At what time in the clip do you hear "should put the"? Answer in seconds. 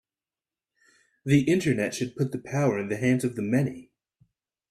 1.93-2.39